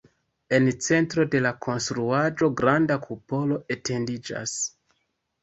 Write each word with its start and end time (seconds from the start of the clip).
En 0.57 0.69
centro 0.85 1.25
de 1.35 1.41
la 1.47 1.51
konstruaĵo 1.65 2.49
granda 2.63 2.99
kupolo 3.05 3.61
etendiĝas. 3.79 4.57